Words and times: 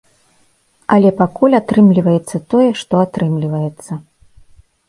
Але 0.95 1.11
пакуль 1.19 1.57
атрымліваецца 1.59 2.43
тое, 2.55 2.65
што 2.81 2.93
атрымліваецца. 3.09 3.91